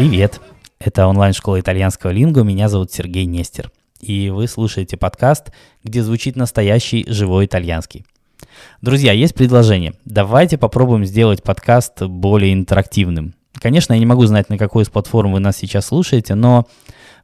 Привет! 0.00 0.40
Это 0.78 1.06
онлайн-школа 1.06 1.60
итальянского 1.60 2.10
лингу, 2.10 2.42
меня 2.42 2.70
зовут 2.70 2.90
Сергей 2.90 3.26
Нестер. 3.26 3.70
И 4.00 4.30
вы 4.30 4.48
слушаете 4.48 4.96
подкаст, 4.96 5.52
где 5.84 6.02
звучит 6.02 6.36
настоящий 6.36 7.04
живой 7.06 7.44
итальянский. 7.44 8.06
Друзья, 8.80 9.12
есть 9.12 9.34
предложение. 9.34 9.92
Давайте 10.06 10.56
попробуем 10.56 11.04
сделать 11.04 11.42
подкаст 11.42 12.00
более 12.00 12.54
интерактивным. 12.54 13.34
Конечно, 13.60 13.92
я 13.92 13.98
не 13.98 14.06
могу 14.06 14.24
знать, 14.24 14.48
на 14.48 14.56
какой 14.56 14.84
из 14.84 14.88
платформ 14.88 15.32
вы 15.32 15.40
нас 15.40 15.58
сейчас 15.58 15.88
слушаете, 15.88 16.34
но 16.34 16.66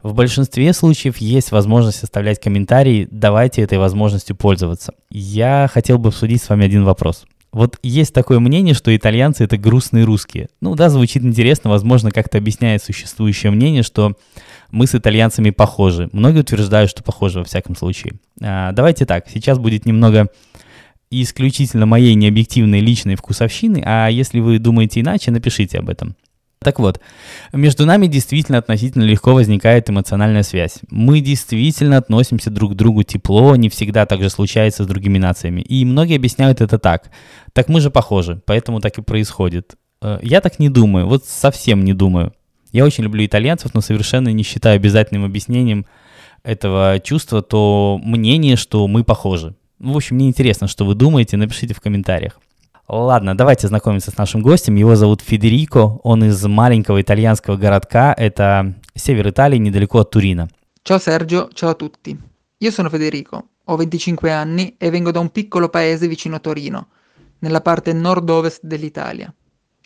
в 0.03 0.13
большинстве 0.13 0.75
случаев 0.75 1.17
есть 1.17 1.53
возможность 1.53 2.03
оставлять 2.03 2.41
комментарии. 2.41 3.09
Давайте 3.11 3.63
этой 3.63 3.79
возможностью 3.79 4.37
пользоваться. 4.37 4.93
Я 5.09 5.71
хотел 5.73 5.97
бы 5.97 6.11
обсудить 6.11 6.43
с 6.43 6.49
вами 6.51 6.67
один 6.67 6.85
вопрос. 6.85 7.25
Вот 7.57 7.79
есть 7.83 8.13
такое 8.13 8.39
мнение, 8.39 8.75
что 8.75 8.95
итальянцы 8.95 9.43
это 9.43 9.57
грустные 9.57 10.05
русские. 10.05 10.49
Ну 10.61 10.75
да, 10.75 10.91
звучит 10.91 11.25
интересно, 11.25 11.71
возможно, 11.71 12.11
как-то 12.11 12.37
объясняет 12.37 12.83
существующее 12.83 13.51
мнение, 13.51 13.83
что 13.83 14.13
мы 14.71 14.87
с 14.87 14.95
итальянцами 14.95 15.49
похожи. 15.49 16.11
Многие 16.13 16.41
утверждают, 16.41 16.91
что 16.91 17.03
похожи 17.03 17.39
во 17.39 17.47
всяком 17.47 17.75
случае. 17.75 18.17
А, 18.43 18.73
давайте 18.73 19.07
так, 19.07 19.31
сейчас 19.31 19.59
будет 19.59 19.87
немного 19.87 20.29
исключительно 21.11 21.87
моей 21.87 22.15
необъективной 22.15 22.81
личной 22.81 23.17
вкусовщины, 23.17 23.83
а 23.87 24.09
если 24.09 24.41
вы 24.41 24.59
думаете 24.59 25.01
иначе, 25.01 25.31
напишите 25.31 25.79
об 25.79 25.89
этом. 25.89 26.15
Так 26.67 26.81
вот, 26.81 27.01
между 27.53 27.87
нами 27.87 28.09
действительно 28.09 28.59
относительно 28.59 29.05
легко 29.05 29.35
возникает 29.35 29.89
эмоциональная 29.89 30.43
связь. 30.43 30.81
Мы 30.91 31.21
действительно 31.21 31.97
относимся 31.97 32.51
друг 32.51 32.73
к 32.73 32.75
другу 32.75 33.05
тепло, 33.05 33.55
не 33.55 33.69
всегда 33.69 34.05
так 34.05 34.21
же 34.21 34.31
случается 34.31 34.83
с 34.83 34.87
другими 34.89 35.19
нациями. 35.19 35.61
И 35.61 35.85
многие 35.85 36.17
объясняют 36.17 36.61
это 36.61 36.81
так. 36.81 37.13
Так 37.53 37.69
мы 37.69 37.81
же 37.81 37.93
похожи, 37.93 38.43
поэтому 38.47 38.81
так 38.81 38.99
и 38.99 39.03
происходит. 39.03 39.77
Э, 40.03 40.19
я 40.23 40.41
так 40.41 40.59
не 40.59 40.69
думаю, 40.69 41.07
вот 41.07 41.25
совсем 41.25 41.85
не 41.85 41.95
думаю. 41.95 42.33
Я 42.73 42.85
очень 42.85 43.05
люблю 43.05 43.25
итальянцев, 43.25 43.73
но 43.73 43.81
совершенно 43.81 44.31
не 44.31 44.43
считаю 44.43 44.75
обязательным 44.75 45.25
объяснением 45.25 45.87
этого 46.43 46.99
чувства 46.99 47.43
то 47.43 48.01
мнение, 48.03 48.57
что 48.57 48.89
мы 48.89 49.05
похожи. 49.05 49.55
В 49.79 49.97
общем, 49.97 50.17
мне 50.17 50.27
интересно, 50.27 50.67
что 50.67 50.85
вы 50.85 50.97
думаете, 50.97 51.37
напишите 51.37 51.75
в 51.75 51.81
комментариях. 51.81 52.41
Ладно, 52.88 53.38
давайте 53.38 53.68
знакомиться 53.68 54.12
с 54.12 54.18
нашим 54.18 54.42
гостем. 54.42 54.76
Его 54.76 54.96
зовут 54.96 55.22
Федерико, 55.22 56.00
он 56.04 56.26
из 56.26 56.46
маленького 56.46 57.02
итальянского 57.02 57.56
городка, 57.56 58.14
это 58.18 58.74
север 58.96 59.30
Италии, 59.30 59.58
недалеко 59.58 60.00
от 60.00 60.12
Турина. 60.12 60.50
Ciao 60.84 61.00
Sergio, 61.00 61.50
ciao 61.54 61.70
a 61.70 61.74
tutti. 61.74 62.20
Io 62.58 62.70
sono 62.72 62.90
Federico, 62.90 63.50
ho 63.64 63.76
25 63.78 64.30
anni 64.32 64.76
e 64.78 64.90
vengo 64.90 65.12
da 65.12 65.20
un 65.20 65.30
piccolo 65.30 65.70
paese 65.70 66.08
vicino 66.10 66.42
Torino, 66.42 66.90
nella 67.40 67.62
parte 67.62 67.94
nord-ovest 67.94 68.60
dell'Italia. 68.64 69.34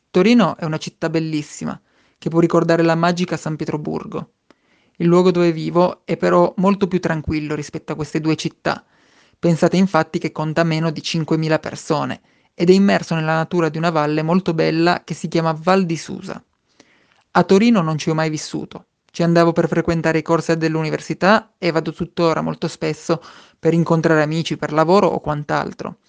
Torino 0.10 0.58
è 0.58 0.66
una 0.66 0.78
città 0.78 1.10
bellissima, 1.10 1.80
che 2.18 2.30
può 2.30 2.40
ricordare 2.40 2.82
la 2.82 2.96
magica 2.96 3.38
San 3.38 3.56
Pietroburgo. 3.56 4.32
Il 4.98 5.06
luogo 5.06 5.30
dove 5.30 5.52
vivo 5.52 6.02
è 6.06 6.18
però 6.18 6.54
molto 6.58 6.88
più 6.88 7.00
tranquillo 7.00 7.54
rispetto 7.54 7.92
a 7.92 7.96
queste 7.96 8.20
due 8.20 8.36
città. 8.36 8.84
Pensate 9.38 9.78
infatti 9.78 10.18
che 10.18 10.32
conta 10.32 10.64
meno 10.64 10.90
di 10.90 11.02
5.000 11.02 11.60
persone 11.60 12.22
ed 12.61 12.69
è 12.69 12.75
immerso 12.75 13.15
nella 13.15 13.37
natura 13.37 13.71
di 13.71 13.79
una 13.79 13.89
valle 13.89 14.21
molto 14.23 14.53
bella 14.53 15.01
che 15.03 15.15
si 15.15 15.29
chiama 15.29 15.57
Val 15.59 15.87
di 15.87 15.97
Susa. 15.97 16.45
A 17.31 17.43
Torino 17.43 17.81
non 17.81 17.97
ci 17.97 18.11
ho 18.11 18.15
mai 18.15 18.29
vissuto. 18.29 18.85
Ci 19.11 19.23
andavo 19.23 19.53
per 19.53 19.67
frequentare 19.67 20.19
i 20.19 20.23
corsi 20.23 20.55
dell'università 20.59 21.55
e 21.57 21.71
vado 21.71 21.91
tuttora 21.95 22.43
molto 22.43 22.69
spesso 22.69 23.23
per 23.59 23.73
incontrare 23.73 24.21
amici 24.21 24.59
per 24.59 24.75
lavoro 24.75 25.07
o 25.07 25.21
quant'altro. 25.21 26.01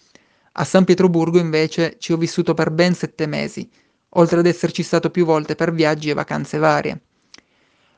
A 0.51 0.65
San 0.65 0.83
Pietroburgo 0.83 1.39
invece 1.39 1.95
ci 1.99 2.11
ho 2.11 2.17
vissuto 2.17 2.53
per 2.53 2.71
ben 2.71 2.95
sette 2.95 3.27
mesi, 3.27 3.71
oltre 4.09 4.39
ad 4.39 4.45
esserci 4.45 4.83
stato 4.83 5.09
più 5.09 5.23
volte 5.23 5.55
per 5.55 5.71
viaggi 5.71 6.09
e 6.09 6.13
vacanze 6.13 6.57
varie. 6.57 7.01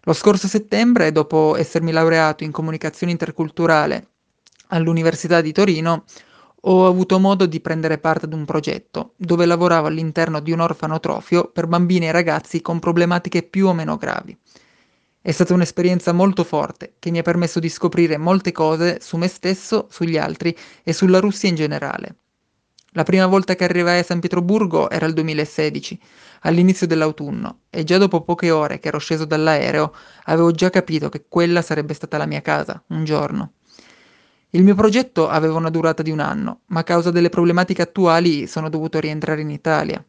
Lo 0.02 0.14
scorso 0.14 0.48
settembre, 0.48 1.12
dopo 1.12 1.56
essermi 1.58 1.92
laureato 1.92 2.44
in 2.44 2.52
comunicazione 2.52 3.14
interculturale 3.14 4.10
all'Università 4.68 5.42
di 5.42 5.52
Torino, 5.52 6.06
ho 6.66 6.88
avuto 6.88 7.20
modo 7.20 7.46
di 7.46 7.60
prendere 7.60 7.98
parte 7.98 8.26
ad 8.26 8.34
un 8.34 8.46
progetto 8.46 9.14
dove 9.18 9.46
lavoravo 9.46 9.88
all'interno 9.88 10.40
di 10.40 10.54
un 10.54 10.62
orfanotrofio 10.62 11.50
per 11.50 11.68
bambini 11.68 12.08
e 12.08 12.12
ragazzi 12.12 12.62
con 12.62 12.80
problematiche 12.80 13.44
più 13.44 13.68
o 13.68 13.74
meno 13.74 13.98
gravi. 13.98 14.38
È 15.22 15.32
stata 15.32 15.54
un'esperienza 15.54 16.14
molto 16.14 16.44
forte 16.46 16.94
che 17.00 17.12
mi 17.12 17.18
ha 17.18 17.22
permesso 17.22 17.60
di 17.60 17.68
scoprire 17.68 18.18
molte 18.18 18.54
cose 18.54 19.00
su 19.02 19.18
me 19.18 19.28
stesso, 19.28 19.88
sugli 19.90 20.18
altri 20.18 20.56
e 20.84 20.94
sulla 20.94 21.20
Russia 21.20 21.50
in 21.50 21.56
generale. 21.56 22.16
La 22.92 23.04
prima 23.04 23.26
volta 23.26 23.56
che 23.56 23.64
arrivai 23.64 24.00
a 24.00 24.04
San 24.04 24.20
Pietroburgo 24.20 24.90
era 24.90 25.06
il 25.06 25.14
2016, 25.14 26.00
all'inizio 26.42 26.88
dell'autunno, 26.88 27.62
e 27.70 27.84
già 27.84 27.98
dopo 27.98 28.22
poche 28.22 28.52
ore 28.52 28.80
che 28.80 28.90
ero 28.90 29.00
sceso 29.00 29.26
dall'aereo 29.26 29.94
avevo 30.26 30.52
già 30.52 30.70
capito 30.70 31.10
che 31.10 31.26
quella 31.28 31.62
sarebbe 31.62 31.94
stata 31.94 32.18
la 32.18 32.28
mia 32.28 32.42
casa, 32.42 32.82
un 32.90 33.04
giorno. 33.04 33.54
Il 34.56 34.64
mio 34.64 34.76
progetto 34.76 35.30
aveva 35.30 35.58
una 35.58 35.72
durata 35.72 36.04
di 36.04 36.12
un 36.12 36.20
anno, 36.20 36.60
ma 36.68 36.82
a 36.82 36.84
causa 36.84 37.10
delle 37.10 37.30
problematiche 37.30 37.82
attuali 37.82 38.46
sono 38.46 38.70
dovuto 38.70 39.00
rientrare 39.00 39.42
in 39.42 39.50
Italia. 39.50 40.04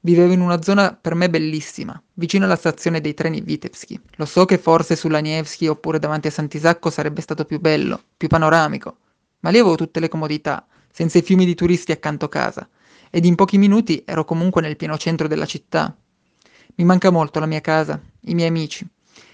Vivevo 0.00 0.30
in 0.30 0.42
una 0.42 0.60
zona 0.60 0.92
per 0.92 1.14
me 1.14 1.30
bellissima, 1.30 1.98
vicino 2.12 2.44
alla 2.44 2.56
stazione 2.56 3.00
dei 3.00 3.14
treni 3.14 3.40
Vitebski. 3.40 3.98
Lo 4.16 4.26
so 4.26 4.44
che 4.44 4.58
forse 4.58 4.94
sulla 4.94 5.20
Nevsky 5.20 5.68
oppure 5.68 5.98
davanti 5.98 6.26
a 6.26 6.30
Santisacco 6.30 6.90
sarebbe 6.90 7.22
stato 7.22 7.46
più 7.46 7.60
bello, 7.60 7.98
più 8.14 8.28
panoramico, 8.28 8.98
ma 9.40 9.48
lì 9.48 9.58
avevo 9.58 9.74
tutte 9.74 10.00
le 10.00 10.08
comodità, 10.08 10.66
senza 10.92 11.16
i 11.16 11.22
fiumi 11.22 11.46
di 11.46 11.54
turisti 11.54 11.90
accanto 11.90 12.26
a 12.26 12.28
casa, 12.28 12.68
ed 13.08 13.24
in 13.24 13.36
pochi 13.36 13.56
minuti 13.56 14.02
ero 14.04 14.26
comunque 14.26 14.60
nel 14.60 14.76
pieno 14.76 14.98
centro 14.98 15.28
della 15.28 15.46
città. 15.46 15.96
Mi 16.74 16.84
manca 16.84 17.08
molto 17.08 17.40
la 17.40 17.46
mia 17.46 17.62
casa, 17.62 17.98
i 18.26 18.34
miei 18.34 18.48
amici, 18.48 18.86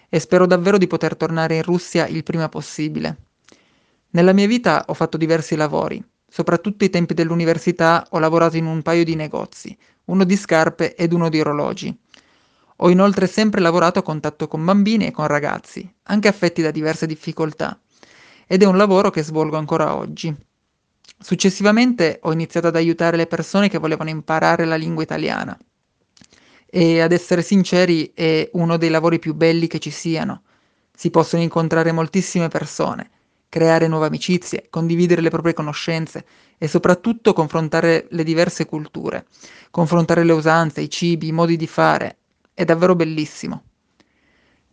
e 0.08 0.20
spero 0.20 0.46
davvero 0.46 0.78
di 0.78 0.86
poter 0.86 1.16
tornare 1.16 1.56
in 1.56 1.62
Russia 1.64 2.06
il 2.06 2.22
prima 2.22 2.48
possibile. 2.48 3.16
Nella 4.14 4.32
mia 4.32 4.46
vita 4.46 4.84
ho 4.86 4.94
fatto 4.94 5.16
diversi 5.16 5.56
lavori. 5.56 6.02
Soprattutto 6.28 6.84
ai 6.84 6.90
tempi 6.90 7.14
dell'università 7.14 8.06
ho 8.10 8.20
lavorato 8.20 8.56
in 8.56 8.66
un 8.66 8.80
paio 8.80 9.02
di 9.02 9.16
negozi, 9.16 9.76
uno 10.04 10.22
di 10.22 10.36
scarpe 10.36 10.94
ed 10.94 11.12
uno 11.12 11.28
di 11.28 11.40
orologi. 11.40 11.96
Ho 12.76 12.90
inoltre 12.90 13.26
sempre 13.26 13.60
lavorato 13.60 13.98
a 13.98 14.02
contatto 14.02 14.46
con 14.46 14.64
bambini 14.64 15.06
e 15.06 15.10
con 15.10 15.26
ragazzi, 15.26 15.92
anche 16.04 16.28
affetti 16.28 16.62
da 16.62 16.70
diverse 16.70 17.06
difficoltà, 17.06 17.76
ed 18.46 18.62
è 18.62 18.66
un 18.66 18.76
lavoro 18.76 19.10
che 19.10 19.24
svolgo 19.24 19.56
ancora 19.56 19.96
oggi. 19.96 20.32
Successivamente 21.18 22.20
ho 22.22 22.32
iniziato 22.32 22.68
ad 22.68 22.76
aiutare 22.76 23.16
le 23.16 23.26
persone 23.26 23.68
che 23.68 23.78
volevano 23.78 24.10
imparare 24.10 24.64
la 24.64 24.76
lingua 24.76 25.02
italiana. 25.02 25.58
E 26.66 27.00
ad 27.00 27.10
essere 27.10 27.42
sinceri 27.42 28.12
è 28.14 28.48
uno 28.52 28.76
dei 28.76 28.90
lavori 28.90 29.18
più 29.18 29.34
belli 29.34 29.66
che 29.66 29.80
ci 29.80 29.90
siano. 29.90 30.42
Si 30.94 31.10
possono 31.10 31.42
incontrare 31.42 31.90
moltissime 31.90 32.46
persone 32.46 33.10
creare 33.54 33.86
nuove 33.86 34.08
amicizie, 34.08 34.66
condividere 34.68 35.20
le 35.20 35.30
proprie 35.30 35.52
conoscenze 35.52 36.24
e 36.58 36.66
soprattutto 36.66 37.32
confrontare 37.32 38.08
le 38.10 38.24
diverse 38.24 38.66
culture, 38.66 39.26
confrontare 39.70 40.24
le 40.24 40.32
usanze, 40.32 40.80
i 40.80 40.90
cibi, 40.90 41.28
i 41.28 41.32
modi 41.32 41.56
di 41.56 41.68
fare. 41.68 42.16
È 42.52 42.64
davvero 42.64 42.96
bellissimo. 42.96 43.62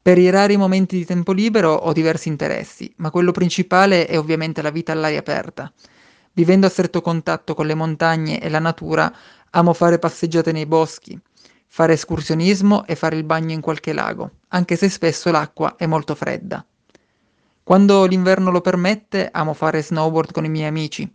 Per 0.01 0.17
i 0.17 0.31
rari 0.31 0.57
momenti 0.57 0.97
di 0.97 1.05
tempo 1.05 1.31
libero 1.31 1.71
ho 1.71 1.93
diversi 1.93 2.27
interessi, 2.27 2.91
ma 2.95 3.11
quello 3.11 3.31
principale 3.31 4.07
è 4.07 4.17
ovviamente 4.17 4.63
la 4.63 4.71
vita 4.71 4.93
all'aria 4.93 5.19
aperta. 5.19 5.71
Vivendo 6.33 6.65
a 6.65 6.71
stretto 6.71 7.01
contatto 7.01 7.53
con 7.53 7.67
le 7.67 7.75
montagne 7.75 8.41
e 8.41 8.49
la 8.49 8.57
natura, 8.57 9.13
amo 9.51 9.73
fare 9.73 9.99
passeggiate 9.99 10.51
nei 10.51 10.65
boschi, 10.65 11.19
fare 11.67 11.93
escursionismo 11.93 12.87
e 12.87 12.95
fare 12.95 13.15
il 13.15 13.25
bagno 13.25 13.53
in 13.53 13.61
qualche 13.61 13.93
lago, 13.93 14.37
anche 14.47 14.75
se 14.75 14.89
spesso 14.89 15.29
l'acqua 15.29 15.75
è 15.77 15.85
molto 15.85 16.15
fredda. 16.15 16.65
Quando 17.63 18.05
l'inverno 18.05 18.49
lo 18.49 18.59
permette, 18.59 19.29
amo 19.31 19.53
fare 19.53 19.83
snowboard 19.83 20.31
con 20.31 20.45
i 20.45 20.49
miei 20.49 20.67
amici. 20.67 21.09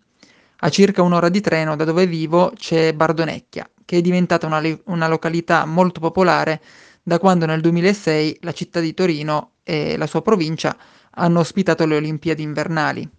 A 0.60 0.68
circa 0.68 1.02
un'ora 1.02 1.28
di 1.28 1.40
treno 1.40 1.74
da 1.74 1.84
dove 1.84 2.06
vivo 2.06 2.52
c'è 2.54 2.94
Bardonecchia, 2.94 3.69
che 3.84 3.98
è 3.98 4.00
diventata 4.00 4.46
una, 4.46 4.62
una 4.84 5.08
località 5.08 5.64
molto 5.66 5.98
popolare 5.98 6.62
da 7.02 7.19
quando 7.19 7.46
nel 7.46 7.60
2006 7.60 8.38
la 8.43 8.52
città 8.52 8.78
di 8.78 8.94
Torino 8.94 9.54
e 9.64 9.96
la 9.96 10.06
sua 10.06 10.22
provincia 10.22 10.76
hanno 11.10 11.40
ospitato 11.40 11.84
le 11.84 11.96
Olimpiadi 11.96 12.43
invernali. 12.43 13.10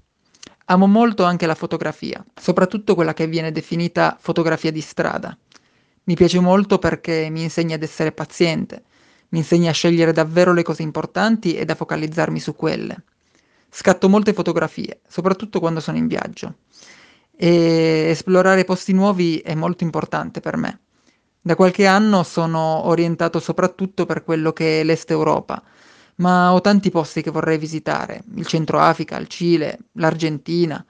Amo 0.66 0.88
molto 0.88 1.26
anche 1.26 1.46
la 1.46 1.56
fotografia, 1.56 2.26
soprattutto 2.34 2.96
quella 2.96 3.14
che 3.14 3.28
viene 3.28 3.52
definita 3.52 4.18
fotografia 4.20 4.72
di 4.72 4.82
strada. 4.82 5.38
Mi 6.06 6.16
piace 6.16 6.40
molto 6.40 6.80
perché 6.80 7.28
mi 7.30 7.44
insegna 7.44 7.76
ad 7.76 7.84
essere 7.84 8.14
paziente, 8.14 8.84
mi 9.30 9.40
insegna 9.40 9.72
a 9.72 9.74
scegliere 9.74 10.14
davvero 10.14 10.54
le 10.54 10.64
cose 10.64 10.82
importanti 10.82 11.56
e 11.56 11.66
a 11.68 11.76
focalizzarmi 11.76 12.40
su 12.40 12.56
quelle. 12.56 13.04
Scatto 13.70 14.10
molte 14.10 14.34
fotografie, 14.34 15.02
soprattutto 15.08 15.60
quando 15.60 15.80
sono 15.80 15.98
in 15.98 16.08
viaggio. 16.08 16.56
E 17.36 18.08
esplorare 18.10 18.64
posti 18.64 18.94
nuovi 18.94 19.38
è 19.38 19.54
molto 19.54 19.84
importante 19.84 20.40
per 20.40 20.58
me. 20.58 20.80
Da 21.42 21.56
qualche 21.56 21.86
anno 21.86 22.24
sono 22.24 22.88
orientato 22.88 23.40
soprattutto 23.40 24.06
per 24.06 24.24
quello 24.24 24.52
che 24.52 24.82
è 24.82 24.84
l'Est 24.84 25.12
Europa, 25.12 25.62
ma 26.16 26.52
ho 26.54 26.62
tanti 26.62 26.90
posti 26.90 27.22
che 27.22 27.32
vorrei 27.32 27.58
visitare, 27.58 28.24
il 28.36 28.46
Centro 28.46 28.80
Africa, 28.80 29.18
il 29.18 29.28
Cile, 29.28 29.78
l'Argentina, 29.94 30.84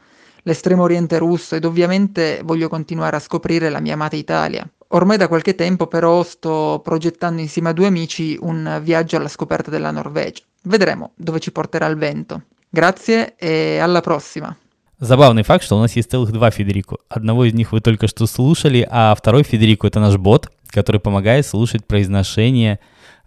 l'estremo 0.44 0.84
oriente 0.84 1.18
russo 1.18 1.56
ed 1.56 1.66
ovviamente 1.66 2.42
voglio 2.44 2.70
continuare 2.70 3.18
a 3.18 3.20
scoprire 3.20 3.70
la 3.70 3.82
mia 3.82 3.94
amata 3.94 4.16
Italia. 4.16 4.68
Ormai 4.92 5.18
da 5.18 5.28
qualche 5.28 5.54
tempo 5.54 5.88
però 5.88 6.24
sto 6.24 6.80
progettando 6.82 7.42
insieme 7.42 7.70
a 7.70 7.74
due 7.74 7.88
amici 7.88 8.38
un 8.40 8.80
viaggio 8.82 9.18
alla 9.18 9.28
scoperta 9.28 9.70
della 9.70 9.92
Norvegia. 9.92 10.44
Vedremo 10.64 11.12
dove 11.16 11.40
ci 11.40 11.52
porterà 11.52 11.86
il 11.88 11.98
vento. 11.98 12.44
Grazie 12.72 13.36
e 13.40 13.80
alla 13.80 14.02
prossima. 14.02 14.56
Забавный 15.00 15.44
факт, 15.44 15.64
что 15.64 15.78
у 15.78 15.80
нас 15.80 15.96
есть 15.96 16.10
целых 16.10 16.32
два 16.32 16.50
Федерико. 16.50 16.98
Одного 17.08 17.46
из 17.46 17.54
них 17.54 17.72
вы 17.72 17.82
только 17.82 18.08
что 18.08 18.26
слушали, 18.26 18.88
а 18.90 19.14
второй 19.14 19.44
Федерико— 19.44 19.86
это 19.88 20.00
наш 20.00 20.18
бот, 20.18 20.50
который 20.70 21.00
помогает 21.00 21.46
слушать 21.46 21.86
произношение 21.86 22.80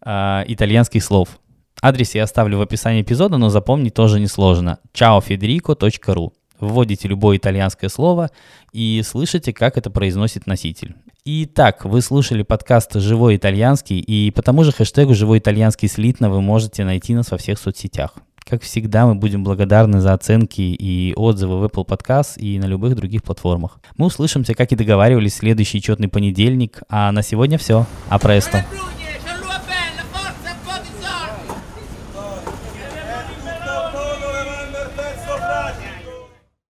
э, 0.04 0.42
итальянских 0.48 1.04
слов. 1.04 1.38
Адрес 1.80 2.16
я 2.16 2.24
оставлю 2.24 2.58
в 2.58 2.62
описании 2.62 3.02
эпизода, 3.02 3.38
но 3.38 3.50
запомнить 3.50 3.94
тоже 3.94 4.18
несложно. 4.18 4.80
ciaofederico.ru 4.92 6.32
Вводите 6.58 7.08
любое 7.08 7.38
итальянское 7.38 7.88
слово 7.88 8.30
и 8.72 9.02
слышите, 9.06 9.52
как 9.52 9.78
это 9.78 9.90
произносит 9.90 10.46
носитель. 10.46 10.94
Итак, 11.24 11.84
вы 11.84 12.02
слушали 12.02 12.42
подкаст 12.42 12.94
«Живой 12.94 13.36
итальянский», 13.36 13.98
и 13.98 14.30
по 14.30 14.42
тому 14.42 14.64
же 14.64 14.72
хэштегу 14.72 15.14
«Живой 15.14 15.38
итальянский 15.38 15.88
слитно» 15.88 16.28
вы 16.28 16.42
можете 16.42 16.84
найти 16.84 17.14
нас 17.14 17.30
во 17.30 17.38
всех 17.38 17.58
соцсетях. 17.58 18.14
Как 18.50 18.62
всегда, 18.62 19.06
мы 19.06 19.14
будем 19.14 19.44
благодарны 19.44 20.00
за 20.00 20.12
оценки 20.12 20.60
и 20.60 21.14
отзывы 21.14 21.60
в 21.60 21.64
Apple 21.66 21.86
Podcast 21.86 22.36
и 22.36 22.58
на 22.58 22.64
любых 22.64 22.96
других 22.96 23.22
платформах. 23.22 23.78
Мы 23.96 24.06
услышимся, 24.06 24.54
как 24.54 24.72
и 24.72 24.76
договаривались, 24.76 25.36
следующий 25.36 25.80
четный 25.80 26.08
понедельник. 26.08 26.80
А 26.88 27.12
на 27.12 27.22
сегодня 27.22 27.58
все. 27.58 27.86
А 28.08 28.18
престо. 28.18 28.64